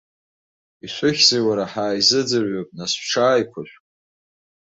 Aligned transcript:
Ишәыхьзеи, 0.85 1.43
уара, 1.47 1.65
ҳааизыӡырҩып, 1.71 2.69
нас, 2.77 2.91
шәҽааиқәышәк! 3.01 3.83